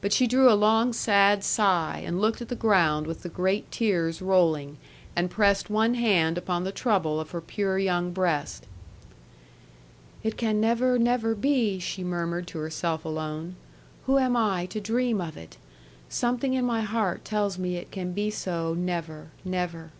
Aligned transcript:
But 0.00 0.14
she 0.14 0.26
drew 0.26 0.50
a 0.50 0.56
long 0.56 0.94
sad 0.94 1.44
sigh, 1.44 2.02
and 2.06 2.22
looked 2.22 2.40
at 2.40 2.48
the 2.48 2.54
ground 2.56 3.06
with 3.06 3.22
the 3.22 3.28
great 3.28 3.70
tears 3.70 4.22
rolling, 4.22 4.78
and 5.14 5.30
pressed 5.30 5.68
one 5.68 5.92
hand 5.92 6.38
upon 6.38 6.64
the 6.64 6.72
trouble 6.72 7.20
of 7.20 7.32
her 7.32 7.42
pure 7.42 7.78
young 7.78 8.12
breast. 8.14 8.64
'It 10.22 10.38
can 10.38 10.58
never, 10.58 10.98
never 10.98 11.34
be,' 11.34 11.78
she 11.78 12.02
murmured 12.02 12.46
to 12.46 12.60
herself 12.60 13.04
alone: 13.04 13.56
'Who 14.06 14.16
am 14.16 14.38
I, 14.38 14.64
to 14.64 14.80
dream 14.80 15.20
of 15.20 15.36
it? 15.36 15.58
Something 16.08 16.54
in 16.54 16.64
my 16.64 16.80
heart 16.80 17.22
tells 17.22 17.58
me 17.58 17.76
it 17.76 17.90
can 17.90 18.12
be 18.12 18.30
so 18.30 18.72
never, 18.72 19.32
never.' 19.44 19.92